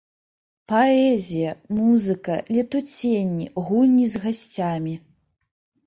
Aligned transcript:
Паэзія, 0.71 1.51
музыка, 1.83 2.39
летуценні, 2.57 3.49
гульні 3.69 4.13
з 4.15 4.27
гасцямі! 4.29 5.01